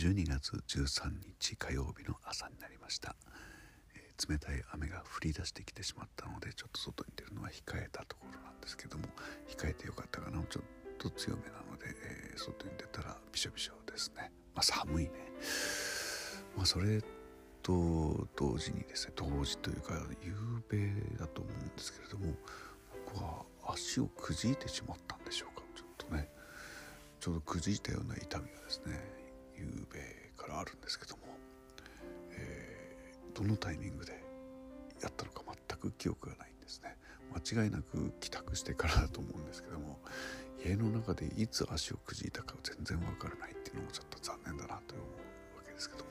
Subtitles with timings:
[0.00, 3.16] 12月13日火曜日の朝になりました、
[3.94, 9.04] えー、冷たい雨が降り出してきてしまったのでちょっと外に出るのは控えたところなんですけども
[9.46, 10.40] 控えてよかったかな。
[10.48, 10.62] ちょっ
[10.96, 11.94] と強めなので、
[12.32, 15.10] えー、外に出たらびしょびしょですね、まあ、寒いね、
[16.56, 17.02] まあ、それ
[17.62, 19.92] と同時にですね同時というか
[20.24, 20.32] 夕
[20.70, 22.32] べだと思うんですけれども
[23.06, 23.44] 僕は
[23.74, 25.62] 足をくじいてしまったんでしょうか。
[25.76, 26.30] ちょっとね
[27.20, 29.19] ちょうどくじいたような痛みがですね
[29.60, 31.22] 夕べからあるんですけども、
[32.32, 34.12] えー、どのタイミングで
[35.02, 36.96] やったのか全く記憶がないんですね
[37.32, 39.98] 間違いなく帰宅してからだと思うんですけども
[40.64, 45.04] 家の中でいつ足をくじいたか全然わからないっていうのもちょっと残念だなと思
[45.54, 46.10] うわけですけども、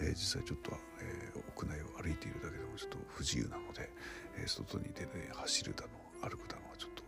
[0.00, 3.90] えー、実際ちょっと、えー、屋内を歩いているだけでもちょっと不自由なので、
[4.38, 5.84] えー、外に出て走るだ
[6.22, 7.02] の歩くだのはちょっと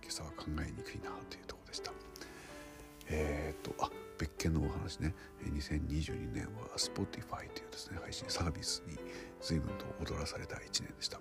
[0.00, 1.92] 今朝は考えにくいなというところでした。
[3.08, 5.14] えー、っとあ別件のお話ね。
[5.44, 8.98] 2022年は Spotify というですね配信サービスに
[9.40, 11.20] 随分と踊らされた1年でした、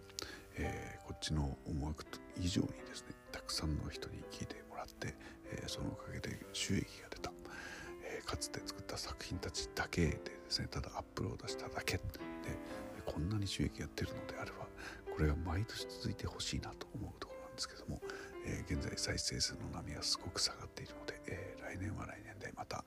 [0.57, 2.05] えー、こっちの思惑
[2.39, 5.15] 以上にですねたくさんの人に聞いてもらって、
[5.51, 7.31] えー、そのおかげで収益が出た、
[8.03, 12.01] えー、かつて作った作品たちだけでですねただアップロードしただけで
[13.05, 14.67] こんなに収益が出るのであれば
[15.13, 18.01] これが毎年続いてほしいなと思うところなんですけども、
[18.45, 22.83] え現在再生数の波がすごく下がっているので、え来年は来年でまた、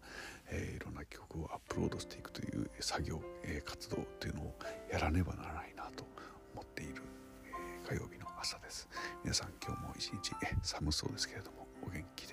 [0.50, 4.54] えいろんな曲をアップロードしていくという作業、え活動というのを
[4.92, 6.04] やらねばならないなと
[6.52, 7.02] 思っている、
[7.46, 8.86] え火曜日の朝です。
[9.22, 10.32] 皆さん今日も一日、
[10.62, 12.26] 寒そうですけれどもお元気